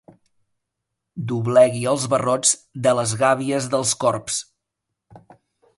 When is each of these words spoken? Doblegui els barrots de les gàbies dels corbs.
Doblegui 1.31 1.83
els 1.91 2.07
barrots 2.15 2.55
de 2.87 2.97
les 3.01 3.13
gàbies 3.21 3.69
dels 3.75 3.95
corbs. 4.05 4.41